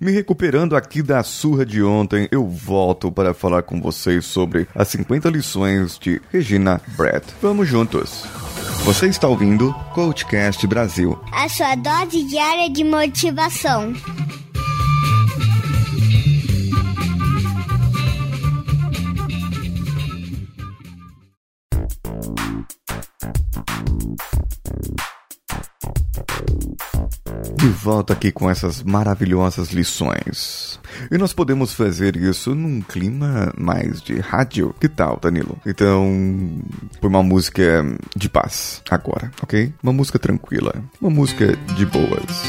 Me 0.00 0.10
recuperando 0.10 0.74
aqui 0.74 1.02
da 1.02 1.22
surra 1.22 1.66
de 1.66 1.82
ontem, 1.82 2.26
eu 2.32 2.48
volto 2.48 3.12
para 3.12 3.34
falar 3.34 3.62
com 3.62 3.82
vocês 3.82 4.24
sobre 4.24 4.66
as 4.74 4.88
50 4.88 5.28
lições 5.28 5.98
de 5.98 6.22
Regina 6.32 6.80
Brett. 6.96 7.26
Vamos 7.42 7.68
juntos! 7.68 8.24
Você 8.86 9.08
está 9.08 9.28
ouvindo 9.28 9.74
Coachcast 9.92 10.66
Brasil 10.66 11.22
a 11.30 11.46
sua 11.50 11.74
dose 11.74 12.24
diária 12.24 12.70
de 12.70 12.82
motivação. 12.82 13.92
De 27.60 27.68
volta 27.68 28.14
aqui 28.14 28.32
com 28.32 28.48
essas 28.48 28.82
maravilhosas 28.82 29.68
lições. 29.68 30.80
E 31.10 31.18
nós 31.18 31.34
podemos 31.34 31.74
fazer 31.74 32.16
isso 32.16 32.54
num 32.54 32.80
clima 32.80 33.52
mais 33.54 34.00
de 34.00 34.18
rádio. 34.18 34.74
Que 34.80 34.88
tal, 34.88 35.18
Danilo? 35.20 35.58
Então, 35.66 36.58
põe 37.02 37.10
uma 37.10 37.22
música 37.22 37.84
de 38.16 38.30
paz 38.30 38.80
agora, 38.88 39.30
ok? 39.42 39.74
Uma 39.82 39.92
música 39.92 40.18
tranquila. 40.18 40.74
Uma 40.98 41.10
música 41.10 41.54
de 41.76 41.84
boas. 41.84 42.42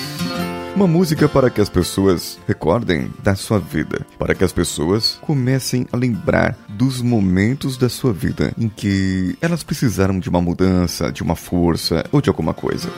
Uma 0.78 0.88
música 0.88 1.28
para 1.28 1.50
que 1.50 1.60
as 1.60 1.68
pessoas 1.68 2.40
recordem 2.48 3.12
da 3.22 3.36
sua 3.36 3.60
vida, 3.60 4.08
para 4.18 4.34
que 4.34 4.46
as 4.46 4.54
pessoas 4.54 5.20
comecem 5.22 5.86
a 5.92 5.98
lembrar 5.98 6.58
dos 6.70 7.02
momentos 7.02 7.76
da 7.76 7.90
sua 7.90 8.14
vida 8.14 8.54
em 8.58 8.70
que 8.70 9.38
elas 9.42 9.62
precisaram 9.62 10.18
de 10.18 10.30
uma 10.30 10.42
mudança, 10.42 11.12
de 11.12 11.22
uma 11.22 11.36
força 11.36 12.06
ou 12.14 12.22
de 12.22 12.30
alguma 12.30 12.54
coisa. 12.54 12.90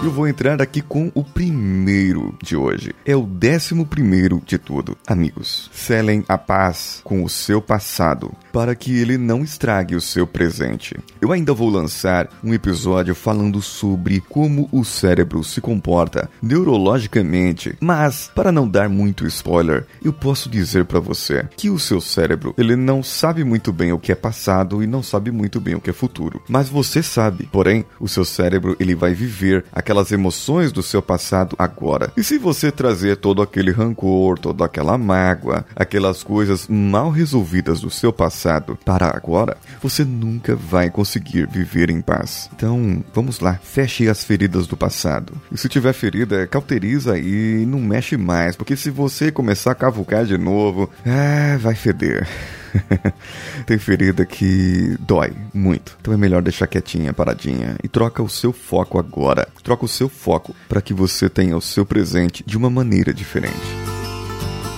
Eu 0.00 0.12
vou 0.12 0.28
entrar 0.28 0.62
aqui 0.62 0.80
com 0.80 1.10
o 1.12 1.24
primeiro 1.24 2.32
de 2.40 2.56
hoje. 2.56 2.94
É 3.04 3.16
o 3.16 3.22
décimo 3.22 3.84
primeiro 3.84 4.40
de 4.46 4.56
tudo. 4.56 4.96
Amigos, 5.04 5.68
selem 5.72 6.24
a 6.28 6.38
paz 6.38 7.00
com 7.02 7.24
o 7.24 7.28
seu 7.28 7.60
passado 7.60 8.32
para 8.52 8.76
que 8.76 8.96
ele 8.96 9.18
não 9.18 9.42
estrague 9.42 9.96
o 9.96 10.00
seu 10.00 10.24
presente. 10.24 10.96
Eu 11.20 11.32
ainda 11.32 11.52
vou 11.52 11.68
lançar 11.68 12.28
um 12.44 12.54
episódio 12.54 13.14
falando 13.14 13.60
sobre 13.60 14.20
como 14.20 14.68
o 14.70 14.84
cérebro 14.84 15.42
se 15.42 15.60
comporta 15.60 16.30
neurologicamente, 16.40 17.76
mas 17.80 18.30
para 18.32 18.52
não 18.52 18.68
dar 18.68 18.88
muito 18.88 19.26
spoiler, 19.26 19.84
eu 20.02 20.12
posso 20.12 20.48
dizer 20.48 20.84
para 20.84 21.00
você 21.00 21.44
que 21.56 21.70
o 21.70 21.78
seu 21.78 22.00
cérebro, 22.00 22.54
ele 22.56 22.76
não 22.76 23.02
sabe 23.02 23.42
muito 23.42 23.72
bem 23.72 23.92
o 23.92 23.98
que 23.98 24.12
é 24.12 24.14
passado 24.14 24.82
e 24.82 24.86
não 24.86 25.02
sabe 25.02 25.32
muito 25.32 25.60
bem 25.60 25.74
o 25.74 25.80
que 25.80 25.90
é 25.90 25.92
futuro. 25.92 26.42
Mas 26.48 26.68
você 26.68 27.02
sabe. 27.02 27.48
Porém, 27.50 27.84
o 27.98 28.08
seu 28.08 28.24
cérebro, 28.24 28.76
ele 28.78 28.94
vai 28.94 29.12
viver 29.12 29.64
a 29.72 29.82
aquelas 29.88 30.12
emoções 30.12 30.70
do 30.70 30.82
seu 30.82 31.00
passado 31.00 31.56
agora. 31.58 32.12
E 32.14 32.22
se 32.22 32.36
você 32.36 32.70
trazer 32.70 33.16
todo 33.16 33.40
aquele 33.40 33.70
rancor, 33.70 34.38
toda 34.38 34.66
aquela 34.66 34.98
mágoa, 34.98 35.64
aquelas 35.74 36.22
coisas 36.22 36.68
mal 36.68 37.08
resolvidas 37.08 37.80
do 37.80 37.88
seu 37.88 38.12
passado 38.12 38.78
para 38.84 39.06
agora, 39.06 39.56
você 39.82 40.04
nunca 40.04 40.54
vai 40.54 40.90
conseguir 40.90 41.48
viver 41.48 41.88
em 41.88 42.02
paz. 42.02 42.50
Então, 42.54 43.02
vamos 43.14 43.40
lá, 43.40 43.54
feche 43.62 44.10
as 44.10 44.22
feridas 44.22 44.66
do 44.66 44.76
passado. 44.76 45.32
E 45.50 45.56
se 45.56 45.70
tiver 45.70 45.94
ferida, 45.94 46.46
cauteriza 46.46 47.18
e 47.18 47.64
não 47.64 47.80
mexe 47.80 48.18
mais, 48.18 48.56
porque 48.56 48.76
se 48.76 48.90
você 48.90 49.32
começar 49.32 49.72
a 49.72 49.74
cavucar 49.74 50.26
de 50.26 50.36
novo, 50.36 50.90
ah, 51.06 51.56
vai 51.58 51.74
feder. 51.74 52.28
Tem 53.66 53.78
ferida 53.78 54.24
que 54.24 54.96
dói 55.00 55.32
muito. 55.52 55.96
Então 56.00 56.12
é 56.12 56.16
melhor 56.16 56.42
deixar 56.42 56.66
quietinha, 56.66 57.12
paradinha 57.12 57.76
e 57.82 57.88
troca 57.88 58.22
o 58.22 58.28
seu 58.28 58.52
foco 58.52 58.98
agora. 58.98 59.48
Troca 59.62 59.84
o 59.84 59.88
seu 59.88 60.08
foco 60.08 60.54
para 60.68 60.80
que 60.80 60.94
você 60.94 61.28
tenha 61.28 61.56
o 61.56 61.62
seu 61.62 61.84
presente 61.84 62.44
de 62.46 62.56
uma 62.56 62.70
maneira 62.70 63.12
diferente. 63.12 63.77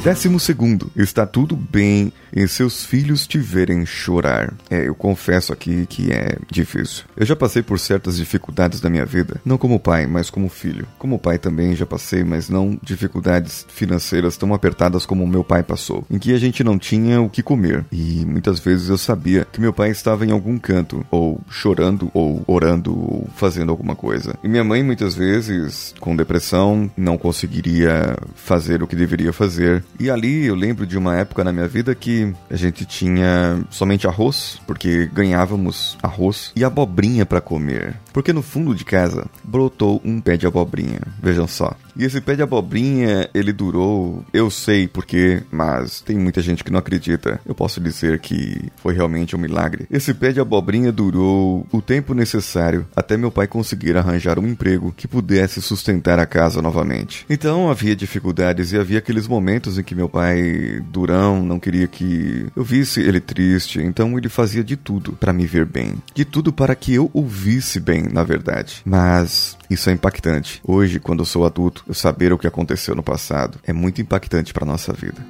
Décimo 0.03 0.41
segundo, 0.41 0.91
está 0.97 1.27
tudo 1.27 1.55
bem 1.55 2.11
em 2.35 2.47
seus 2.47 2.87
filhos 2.87 3.27
te 3.27 3.37
verem 3.37 3.85
chorar. 3.85 4.55
É, 4.71 4.89
eu 4.89 4.95
confesso 4.95 5.53
aqui 5.53 5.85
que 5.87 6.11
é 6.11 6.39
difícil. 6.51 7.05
Eu 7.15 7.27
já 7.27 7.37
passei 7.37 7.63
por 7.63 7.79
certas 7.79 8.17
dificuldades 8.17 8.81
da 8.81 8.89
minha 8.89 9.05
vida, 9.05 9.39
não 9.45 9.59
como 9.59 9.79
pai, 9.79 10.07
mas 10.07 10.31
como 10.31 10.49
filho. 10.49 10.87
Como 10.99 11.19
pai 11.19 11.39
também 11.39 11.77
já 11.77 11.85
passei, 11.85 12.25
mas 12.25 12.49
não 12.49 12.79
dificuldades 12.83 13.67
financeiras 13.69 14.39
tão 14.39 14.55
apertadas 14.55 15.05
como 15.05 15.27
meu 15.27 15.45
pai 15.45 15.63
passou, 15.63 16.03
em 16.11 16.19
que 16.19 16.33
a 16.33 16.39
gente 16.39 16.65
não 16.65 16.79
tinha 16.79 17.21
o 17.21 17.29
que 17.29 17.43
comer. 17.43 17.85
E 17.93 18.25
muitas 18.25 18.59
vezes 18.59 18.89
eu 18.89 18.97
sabia 18.97 19.47
que 19.53 19.61
meu 19.61 19.73
pai 19.73 19.91
estava 19.91 20.25
em 20.25 20.31
algum 20.31 20.59
canto, 20.59 21.05
ou 21.11 21.43
chorando, 21.51 22.11
ou 22.15 22.43
orando, 22.47 22.99
ou 22.99 23.29
fazendo 23.37 23.71
alguma 23.71 23.95
coisa. 23.95 24.35
E 24.43 24.49
minha 24.49 24.65
mãe 24.65 24.83
muitas 24.83 25.15
vezes, 25.15 25.95
com 26.01 26.17
depressão, 26.17 26.91
não 26.97 27.19
conseguiria 27.19 28.17
fazer 28.35 28.83
o 28.83 28.87
que 28.87 28.97
deveria 28.97 29.31
fazer 29.31 29.85
e 29.99 30.11
ali 30.11 30.47
eu 30.47 30.55
lembro 30.55 30.87
de 30.87 30.97
uma 30.97 31.17
época 31.17 31.45
na 31.45 31.53
minha 31.53 31.69
vida 31.69 31.95
que 31.95 32.33
a 32.51 32.57
gente 32.57 32.85
tinha 32.85 33.65
somente 33.71 34.07
arroz, 34.07 34.61
porque 34.67 35.07
ganhávamos 35.13 35.97
arroz 36.03 36.53
e 36.57 36.65
abobrinha 36.65 37.27
para 37.27 37.41
comer. 37.41 37.97
Porque 38.13 38.33
no 38.33 38.43
fundo 38.43 38.75
de 38.75 38.85
casa 38.85 39.27
brotou 39.45 40.01
um 40.05 40.21
pé 40.21 40.37
de 40.37 40.47
abobrinha. 40.47 41.01
Vejam 41.23 41.47
só. 41.47 41.75
E 42.01 42.05
esse 42.05 42.19
pé 42.19 42.35
de 42.35 42.41
abobrinha, 42.41 43.29
ele 43.35 43.53
durou, 43.53 44.25
eu 44.33 44.51
sei 44.51 44.89
porquê, 44.89 45.43
mas 45.53 46.01
tem 46.01 46.17
muita 46.17 46.41
gente 46.41 46.65
que 46.65 46.73
não 46.73 46.79
acredita. 46.79 47.39
Eu 47.45 47.55
posso 47.55 47.79
dizer 47.79 48.21
que 48.21 48.73
foi 48.77 48.95
realmente 48.95 49.37
um 49.37 49.39
milagre. 49.39 49.87
Esse 49.91 50.15
pé 50.15 50.33
de 50.33 50.41
abobrinha 50.41 50.91
durou 50.91 51.67
o 51.71 51.83
tempo 51.83 52.15
necessário 52.15 52.87
até 52.97 53.19
meu 53.19 53.31
pai 53.31 53.47
conseguir 53.47 53.99
arranjar 53.99 54.39
um 54.39 54.49
emprego 54.49 54.95
que 54.97 55.07
pudesse 55.07 55.61
sustentar 55.61 56.19
a 56.19 56.25
casa 56.25 56.63
novamente. 56.63 57.27
Então 57.29 57.71
havia 57.71 57.95
dificuldades 57.95 58.73
e 58.73 58.79
havia 58.79 58.97
aqueles 58.97 59.29
momentos 59.29 59.77
em 59.77 59.83
que 59.83 59.95
meu 59.95 60.09
pai, 60.09 60.83
durão, 60.91 61.43
não 61.43 61.61
queria 61.61 61.87
que 61.87 62.47
eu 62.57 62.65
visse 62.65 63.03
ele 63.03 63.21
triste, 63.21 63.79
então 63.79 64.17
ele 64.17 64.31
fazia 64.31 64.65
de 64.65 64.75
tudo 64.75 65.13
para 65.13 65.35
me 65.35 65.45
ver 65.45 65.67
bem. 65.67 65.97
De 66.15 66.25
tudo 66.25 66.51
para 66.51 66.75
que 66.75 66.95
eu 66.95 67.11
ouvisse 67.13 67.79
bem, 67.79 68.05
na 68.11 68.25
verdade. 68.25 68.81
Mas 68.87 69.55
isso 69.69 69.91
é 69.91 69.93
impactante. 69.93 70.63
Hoje, 70.65 70.99
quando 70.99 71.21
eu 71.21 71.27
sou 71.27 71.45
adulto, 71.45 71.90
saber 71.95 72.33
o 72.33 72.39
que 72.39 72.47
aconteceu 72.47 72.95
no 72.95 73.03
passado 73.03 73.59
é 73.65 73.73
muito 73.73 74.01
impactante 74.01 74.53
para 74.53 74.67
nossa 74.67 74.93
vida. 74.93 75.25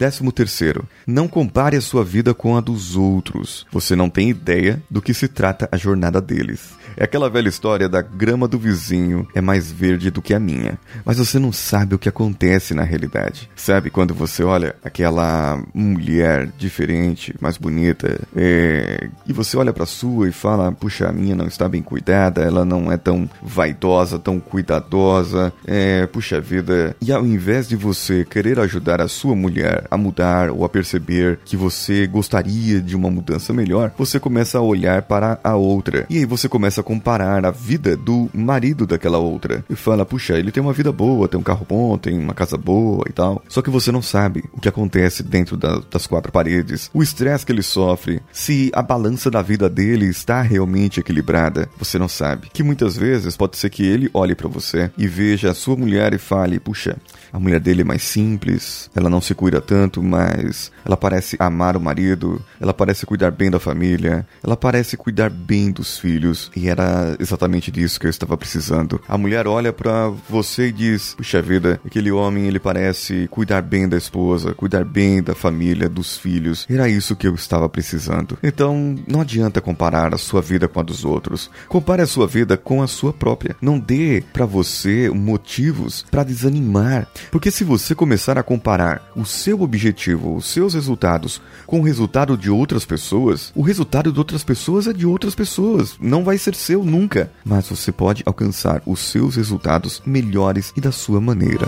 Décimo 0.00 0.32
terceiro, 0.32 0.88
não 1.06 1.28
compare 1.28 1.76
a 1.76 1.80
sua 1.82 2.02
vida 2.02 2.32
com 2.32 2.56
a 2.56 2.60
dos 2.62 2.96
outros. 2.96 3.66
Você 3.70 3.94
não 3.94 4.08
tem 4.08 4.30
ideia 4.30 4.82
do 4.88 5.02
que 5.02 5.12
se 5.12 5.28
trata 5.28 5.68
a 5.70 5.76
jornada 5.76 6.22
deles. 6.22 6.70
É 6.96 7.04
aquela 7.04 7.28
velha 7.28 7.48
história 7.48 7.88
da 7.88 8.00
grama 8.02 8.48
do 8.48 8.58
vizinho 8.58 9.28
é 9.34 9.40
mais 9.40 9.70
verde 9.70 10.10
do 10.10 10.22
que 10.22 10.34
a 10.34 10.40
minha. 10.40 10.78
Mas 11.04 11.18
você 11.18 11.38
não 11.38 11.52
sabe 11.52 11.94
o 11.94 11.98
que 11.98 12.08
acontece 12.08 12.72
na 12.72 12.82
realidade. 12.82 13.48
Sabe 13.54 13.90
quando 13.90 14.14
você 14.14 14.42
olha 14.42 14.74
aquela 14.82 15.62
mulher 15.74 16.48
diferente, 16.58 17.34
mais 17.38 17.58
bonita, 17.58 18.20
é... 18.34 19.08
e 19.26 19.32
você 19.34 19.56
olha 19.56 19.72
para 19.72 19.84
sua 19.84 20.28
e 20.28 20.32
fala: 20.32 20.72
puxa, 20.72 21.08
a 21.08 21.12
minha 21.12 21.36
não 21.36 21.46
está 21.46 21.68
bem 21.68 21.82
cuidada, 21.82 22.42
ela 22.42 22.64
não 22.64 22.90
é 22.90 22.96
tão 22.96 23.28
vaidosa, 23.42 24.18
tão 24.18 24.40
cuidadosa, 24.40 25.52
é... 25.66 26.06
puxa 26.06 26.40
vida. 26.40 26.96
E 27.02 27.12
ao 27.12 27.26
invés 27.26 27.68
de 27.68 27.76
você 27.76 28.24
querer 28.24 28.58
ajudar 28.58 29.00
a 29.00 29.08
sua 29.08 29.36
mulher 29.36 29.84
a 29.90 29.96
mudar 29.96 30.50
ou 30.50 30.64
a 30.64 30.68
perceber 30.68 31.38
que 31.44 31.56
você 31.56 32.06
gostaria 32.06 32.80
de 32.80 32.96
uma 32.96 33.10
mudança 33.10 33.52
melhor, 33.52 33.92
você 33.96 34.20
começa 34.20 34.58
a 34.58 34.62
olhar 34.62 35.02
para 35.02 35.38
a 35.42 35.56
outra. 35.56 36.06
E 36.08 36.18
aí 36.18 36.24
você 36.24 36.48
começa 36.48 36.80
a 36.80 36.84
comparar 36.84 37.44
a 37.44 37.50
vida 37.50 37.96
do 37.96 38.30
marido 38.32 38.86
daquela 38.86 39.18
outra. 39.18 39.64
E 39.68 39.74
fala, 39.74 40.06
puxa, 40.06 40.38
ele 40.38 40.52
tem 40.52 40.62
uma 40.62 40.72
vida 40.72 40.92
boa, 40.92 41.28
tem 41.28 41.38
um 41.38 41.42
carro 41.42 41.66
bom, 41.68 41.98
tem 41.98 42.18
uma 42.18 42.34
casa 42.34 42.56
boa 42.56 43.04
e 43.08 43.12
tal. 43.12 43.42
Só 43.48 43.62
que 43.62 43.70
você 43.70 43.90
não 43.90 44.02
sabe 44.02 44.44
o 44.52 44.60
que 44.60 44.68
acontece 44.68 45.22
dentro 45.22 45.56
da, 45.56 45.80
das 45.90 46.06
quatro 46.06 46.32
paredes, 46.32 46.90
o 46.94 47.02
estresse 47.02 47.44
que 47.44 47.52
ele 47.52 47.62
sofre, 47.62 48.20
se 48.32 48.70
a 48.74 48.82
balança 48.82 49.30
da 49.30 49.42
vida 49.42 49.68
dele 49.68 50.06
está 50.06 50.42
realmente 50.42 51.00
equilibrada. 51.00 51.68
Você 51.78 51.98
não 51.98 52.08
sabe. 52.08 52.48
Que 52.52 52.62
muitas 52.62 52.96
vezes 52.96 53.36
pode 53.36 53.56
ser 53.56 53.70
que 53.70 53.84
ele 53.84 54.10
olhe 54.12 54.34
para 54.34 54.48
você 54.48 54.90
e 54.96 55.06
veja 55.06 55.50
a 55.50 55.54
sua 55.54 55.76
mulher 55.76 56.12
e 56.12 56.18
fale, 56.18 56.60
puxa, 56.60 56.96
a 57.32 57.38
mulher 57.38 57.60
dele 57.60 57.82
é 57.82 57.84
mais 57.84 58.02
simples, 58.02 58.90
ela 58.94 59.08
não 59.08 59.20
se 59.20 59.34
cuida 59.34 59.60
tanto, 59.60 59.79
mas 60.02 60.70
ela 60.84 60.96
parece 60.96 61.36
amar 61.38 61.76
o 61.76 61.80
marido, 61.80 62.42
ela 62.60 62.74
parece 62.74 63.06
cuidar 63.06 63.30
bem 63.30 63.50
da 63.50 63.58
família, 63.58 64.26
ela 64.42 64.56
parece 64.56 64.96
cuidar 64.96 65.30
bem 65.30 65.70
dos 65.70 65.98
filhos, 65.98 66.50
e 66.54 66.68
era 66.68 67.16
exatamente 67.18 67.70
disso 67.70 67.98
que 67.98 68.06
eu 68.06 68.10
estava 68.10 68.36
precisando. 68.36 69.00
A 69.08 69.16
mulher 69.16 69.46
olha 69.46 69.72
para 69.72 70.08
você 70.28 70.68
e 70.68 70.72
diz: 70.72 71.14
Puxa 71.14 71.40
vida, 71.40 71.80
aquele 71.84 72.10
homem 72.10 72.46
ele 72.46 72.58
parece 72.58 73.28
cuidar 73.30 73.62
bem 73.62 73.88
da 73.88 73.96
esposa, 73.96 74.54
cuidar 74.54 74.84
bem 74.84 75.22
da 75.22 75.34
família, 75.34 75.88
dos 75.88 76.16
filhos. 76.16 76.66
Era 76.68 76.88
isso 76.88 77.16
que 77.16 77.26
eu 77.26 77.34
estava 77.34 77.68
precisando. 77.68 78.38
Então, 78.42 78.96
não 79.06 79.20
adianta 79.20 79.60
comparar 79.60 80.14
a 80.14 80.18
sua 80.18 80.42
vida 80.42 80.68
com 80.68 80.80
a 80.80 80.82
dos 80.82 81.04
outros. 81.04 81.50
Compare 81.68 82.02
a 82.02 82.06
sua 82.06 82.26
vida 82.26 82.56
com 82.56 82.82
a 82.82 82.86
sua 82.86 83.12
própria. 83.12 83.56
Não 83.60 83.78
dê 83.78 84.22
para 84.32 84.46
você 84.46 85.10
motivos 85.10 86.04
para 86.10 86.24
desanimar, 86.24 87.06
porque 87.30 87.50
se 87.50 87.64
você 87.64 87.94
começar 87.94 88.38
a 88.38 88.42
comparar 88.42 89.10
o 89.14 89.24
seu 89.24 89.62
objetivo, 89.70 90.34
os 90.34 90.46
seus 90.46 90.74
resultados, 90.74 91.40
com 91.64 91.80
o 91.80 91.84
resultado 91.84 92.36
de 92.36 92.50
outras 92.50 92.84
pessoas, 92.84 93.52
o 93.54 93.62
resultado 93.62 94.12
de 94.12 94.18
outras 94.18 94.42
pessoas 94.42 94.88
é 94.88 94.92
de 94.92 95.06
outras 95.06 95.34
pessoas. 95.34 95.96
Não 96.00 96.24
vai 96.24 96.36
ser 96.36 96.54
seu 96.56 96.84
nunca. 96.84 97.30
Mas 97.44 97.68
você 97.68 97.92
pode 97.92 98.22
alcançar 98.26 98.82
os 98.84 98.98
seus 99.00 99.36
resultados 99.36 100.02
melhores 100.04 100.72
e 100.76 100.80
da 100.80 100.90
sua 100.90 101.20
maneira. 101.20 101.66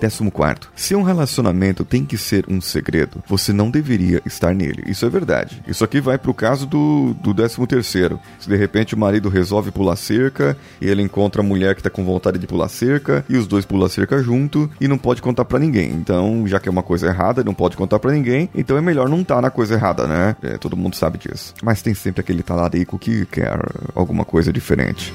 Décimo 0.00 0.30
quarto. 0.30 0.70
Se 0.76 0.94
um 0.94 1.02
relacionamento 1.02 1.84
tem 1.84 2.04
que 2.04 2.16
ser 2.16 2.44
um 2.48 2.60
segredo, 2.60 3.22
você 3.26 3.52
não 3.52 3.70
deveria 3.70 4.22
estar 4.24 4.54
nele. 4.54 4.84
Isso 4.86 5.04
é 5.04 5.08
verdade. 5.08 5.62
Isso 5.66 5.82
aqui 5.82 6.00
vai 6.00 6.16
pro 6.16 6.32
caso 6.32 6.66
do, 6.66 7.14
do 7.14 7.34
décimo 7.34 7.66
terceiro. 7.66 8.20
Se 8.38 8.48
de 8.48 8.56
repente 8.56 8.94
o 8.94 8.98
marido 8.98 9.28
resolve 9.28 9.72
pular 9.72 9.96
cerca 9.96 10.56
e 10.80 10.86
ele 10.86 11.02
encontra 11.02 11.42
a 11.42 11.44
mulher 11.44 11.74
que 11.74 11.82
tá 11.82 11.90
com 11.90 12.04
vontade 12.04 12.38
de 12.38 12.46
pular 12.46 12.68
cerca 12.68 13.24
e 13.28 13.36
os 13.36 13.46
dois 13.46 13.64
pulam 13.64 13.88
cerca 13.88 14.22
junto 14.22 14.70
e 14.80 14.86
não 14.86 14.98
pode 14.98 15.20
contar 15.20 15.44
para 15.44 15.58
ninguém. 15.58 15.90
Então, 15.90 16.46
já 16.46 16.60
que 16.60 16.68
é 16.68 16.72
uma 16.72 16.82
coisa 16.82 17.08
errada, 17.08 17.42
não 17.42 17.54
pode 17.54 17.76
contar 17.76 17.98
para 17.98 18.12
ninguém, 18.12 18.48
então 18.54 18.76
é 18.76 18.80
melhor 18.80 19.08
não 19.08 19.22
estar 19.22 19.36
tá 19.36 19.42
na 19.42 19.50
coisa 19.50 19.74
errada, 19.74 20.06
né? 20.06 20.36
É, 20.42 20.58
todo 20.58 20.76
mundo 20.76 20.94
sabe 20.94 21.18
disso. 21.18 21.54
Mas 21.62 21.82
tem 21.82 21.94
sempre 21.94 22.20
aquele 22.20 22.42
talarico 22.42 22.98
que 22.98 23.26
quer 23.26 23.58
alguma 23.94 24.24
coisa 24.24 24.52
diferente. 24.52 25.12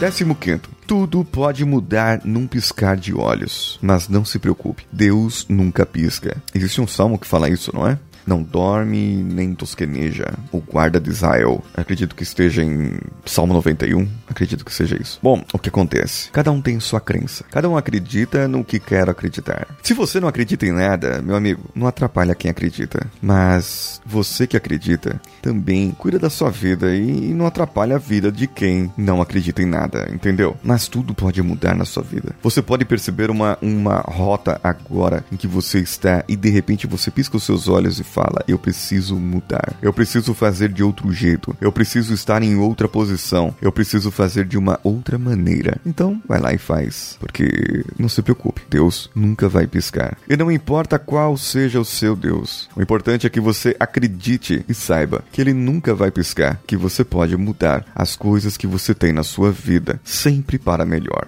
Décimo 0.00 0.34
quinto. 0.34 0.68
Tudo 0.92 1.24
pode 1.24 1.64
mudar 1.64 2.20
num 2.22 2.46
piscar 2.46 2.98
de 2.98 3.14
olhos. 3.14 3.78
Mas 3.80 4.10
não 4.10 4.26
se 4.26 4.38
preocupe, 4.38 4.86
Deus 4.92 5.46
nunca 5.48 5.86
pisca. 5.86 6.36
Existe 6.54 6.82
um 6.82 6.86
salmo 6.86 7.18
que 7.18 7.26
fala 7.26 7.48
isso, 7.48 7.74
não 7.74 7.88
é? 7.88 7.98
Não 8.26 8.42
dorme 8.42 9.22
nem 9.22 9.54
tosqueneja, 9.54 10.32
o 10.50 10.60
guarda 10.60 11.00
de 11.00 11.10
Israel. 11.10 11.62
Acredito 11.74 12.14
que 12.14 12.22
esteja 12.22 12.62
em 12.62 12.98
Salmo 13.24 13.52
91, 13.54 14.08
acredito 14.28 14.64
que 14.64 14.72
seja 14.72 15.00
isso. 15.00 15.18
Bom, 15.22 15.44
o 15.52 15.58
que 15.58 15.68
acontece? 15.68 16.30
Cada 16.30 16.50
um 16.50 16.60
tem 16.60 16.78
sua 16.80 17.00
crença, 17.00 17.44
cada 17.50 17.68
um 17.68 17.76
acredita 17.76 18.48
no 18.48 18.64
que 18.64 18.78
quer 18.78 19.08
acreditar. 19.08 19.66
Se 19.82 19.94
você 19.94 20.20
não 20.20 20.28
acredita 20.28 20.66
em 20.66 20.72
nada, 20.72 21.22
meu 21.22 21.36
amigo, 21.36 21.70
não 21.74 21.86
atrapalha 21.86 22.34
quem 22.34 22.50
acredita, 22.50 23.06
mas 23.20 24.00
você 24.04 24.46
que 24.46 24.56
acredita 24.56 25.20
também 25.40 25.90
cuida 25.90 26.18
da 26.18 26.30
sua 26.30 26.50
vida 26.50 26.94
e 26.94 27.34
não 27.34 27.46
atrapalha 27.46 27.96
a 27.96 27.98
vida 27.98 28.30
de 28.30 28.46
quem 28.46 28.92
não 28.96 29.20
acredita 29.20 29.62
em 29.62 29.66
nada, 29.66 30.08
entendeu? 30.12 30.56
Mas 30.62 30.88
tudo 30.88 31.14
pode 31.14 31.42
mudar 31.42 31.74
na 31.74 31.84
sua 31.84 32.02
vida. 32.02 32.34
Você 32.42 32.62
pode 32.62 32.84
perceber 32.84 33.30
uma, 33.30 33.58
uma 33.60 33.96
rota 34.00 34.60
agora 34.62 35.24
em 35.30 35.36
que 35.36 35.46
você 35.46 35.80
está 35.80 36.24
e 36.28 36.36
de 36.36 36.50
repente 36.50 36.86
você 36.86 37.10
pisca 37.10 37.36
os 37.36 37.44
seus 37.44 37.68
olhos 37.68 37.98
e 37.98 38.04
fala: 38.12 38.44
eu 38.46 38.58
preciso 38.58 39.16
mudar, 39.16 39.74
eu 39.80 39.92
preciso 39.92 40.34
fazer 40.34 40.68
de 40.68 40.82
outro 40.82 41.12
jeito, 41.12 41.56
eu 41.60 41.72
preciso 41.72 42.12
estar 42.12 42.42
em 42.42 42.56
outra 42.56 42.86
posição, 42.86 43.54
eu 43.60 43.72
preciso 43.72 44.10
fazer 44.10 44.44
de 44.44 44.58
uma 44.58 44.78
outra 44.84 45.18
maneira. 45.18 45.80
Então, 45.86 46.20
vai 46.28 46.40
lá 46.40 46.52
e 46.52 46.58
faz, 46.58 47.16
porque 47.18 47.84
não 47.98 48.08
se 48.08 48.22
preocupe, 48.22 48.62
Deus 48.68 49.10
nunca 49.14 49.48
vai 49.48 49.66
piscar. 49.66 50.16
E 50.28 50.36
não 50.36 50.52
importa 50.52 50.98
qual 50.98 51.36
seja 51.36 51.80
o 51.80 51.84
seu 51.84 52.14
Deus, 52.14 52.68
o 52.76 52.82
importante 52.82 53.26
é 53.26 53.30
que 53.30 53.40
você 53.40 53.74
acredite 53.80 54.64
e 54.68 54.74
saiba 54.74 55.24
que 55.32 55.40
ele 55.40 55.54
nunca 55.54 55.94
vai 55.94 56.10
piscar, 56.10 56.60
que 56.66 56.76
você 56.76 57.04
pode 57.04 57.36
mudar 57.36 57.84
as 57.94 58.14
coisas 58.14 58.56
que 58.56 58.66
você 58.66 58.94
tem 58.94 59.12
na 59.12 59.22
sua 59.22 59.50
vida, 59.50 60.00
sempre 60.04 60.58
para 60.58 60.84
melhor. 60.84 61.26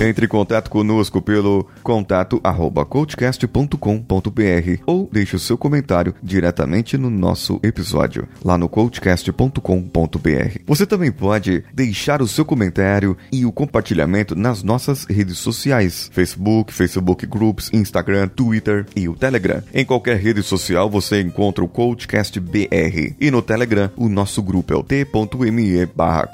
Entre 0.00 0.26
em 0.26 0.28
contato 0.28 0.70
conosco 0.70 1.20
pelo 1.20 1.66
contato 1.82 2.40
arroba 2.44 2.84
coachcast.com.br 2.84 4.82
ou 4.86 5.08
deixe 5.12 5.34
o 5.34 5.40
seu 5.40 5.58
comentário 5.58 6.14
diretamente 6.22 6.96
no 6.96 7.10
nosso 7.10 7.58
episódio, 7.64 8.28
lá 8.44 8.56
no 8.56 8.68
coachcast.com.br. 8.68 10.58
Você 10.64 10.86
também 10.86 11.10
pode 11.10 11.64
deixar 11.74 12.22
o 12.22 12.28
seu 12.28 12.44
comentário 12.44 13.16
e 13.32 13.44
o 13.44 13.50
compartilhamento 13.50 14.36
nas 14.36 14.62
nossas 14.62 15.04
redes 15.04 15.38
sociais, 15.38 16.08
Facebook, 16.12 16.72
Facebook 16.72 17.26
Groups, 17.26 17.68
Instagram, 17.72 18.28
Twitter 18.28 18.86
e 18.94 19.08
o 19.08 19.16
Telegram. 19.16 19.64
Em 19.74 19.84
qualquer 19.84 20.18
rede 20.18 20.44
social 20.44 20.88
você 20.88 21.20
encontra 21.20 21.64
o 21.64 21.68
Coachcast 21.68 22.38
BR 22.38 23.16
e 23.20 23.32
no 23.32 23.42
Telegram 23.42 23.90
o 23.96 24.08
nosso 24.08 24.40
grupo 24.44 24.72
é 24.72 24.76
o 24.76 24.84
t.me 24.84 25.86
barra. 25.86 26.30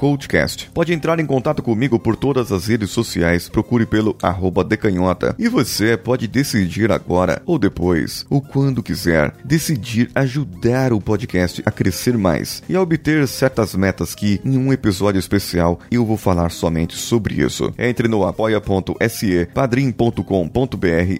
Pode 0.74 0.92
entrar 0.92 1.18
em 1.18 1.24
contato 1.24 1.62
comigo 1.62 1.98
por 1.98 2.14
todas 2.14 2.52
as 2.52 2.66
redes 2.66 2.90
sociais 2.90 3.48
procure 3.54 3.86
pelo 3.86 4.16
arroba 4.20 4.64
decanhota. 4.64 5.36
E 5.38 5.48
você 5.48 5.96
pode 5.96 6.26
decidir 6.26 6.90
agora 6.90 7.40
ou 7.46 7.56
depois, 7.56 8.26
ou 8.28 8.42
quando 8.42 8.82
quiser, 8.82 9.32
decidir 9.44 10.10
ajudar 10.12 10.92
o 10.92 11.00
podcast 11.00 11.62
a 11.64 11.70
crescer 11.70 12.18
mais 12.18 12.64
e 12.68 12.74
a 12.74 12.82
obter 12.82 13.28
certas 13.28 13.76
metas 13.76 14.12
que 14.12 14.40
em 14.44 14.58
um 14.58 14.72
episódio 14.72 15.20
especial 15.20 15.78
eu 15.88 16.04
vou 16.04 16.16
falar 16.16 16.50
somente 16.50 16.96
sobre 16.96 17.44
isso. 17.44 17.72
Entre 17.78 18.08
no 18.08 18.26
apoia.se, 18.26 19.48
padrim.com.br 19.54 20.20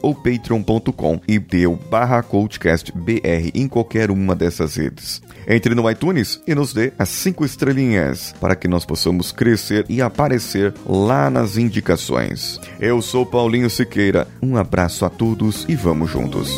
ou 0.03 0.13
patreon.com 0.13 1.21
e 1.29 1.39
dê 1.39 1.69
o 1.69 1.77
barra 1.77 2.21
coachcastbr 2.21 3.53
em 3.55 3.69
qualquer 3.69 4.11
uma 4.11 4.35
dessas 4.35 4.75
redes. 4.75 5.23
Entre 5.47 5.73
no 5.73 5.89
iTunes 5.89 6.41
e 6.49 6.55
nos 6.55 6.73
dê 6.73 6.93
as 6.99 7.11
5 7.11 7.45
estrelinhas 7.45 8.35
para 8.41 8.57
que 8.57 8.67
nós 8.67 8.85
possamos 8.85 9.31
crescer 9.31 9.85
e 9.89 10.03
aparecer 10.03 10.75
lá 10.85 11.31
nas 11.31 11.57
indicações. 11.57 12.24
Eu 12.81 13.01
sou 13.01 13.25
Paulinho 13.25 13.71
Siqueira, 13.71 14.27
um 14.43 14.57
abraço 14.57 15.05
a 15.05 15.11
todos 15.11 15.65
e 15.69 15.75
vamos 15.75 16.11
juntos. 16.11 16.49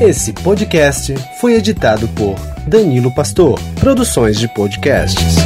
Esse 0.00 0.32
podcast 0.32 1.14
foi 1.40 1.56
editado 1.56 2.08
por 2.08 2.34
Danilo 2.66 3.14
Pastor, 3.14 3.60
Produções 3.78 4.38
de 4.38 4.48
Podcasts. 4.54 5.39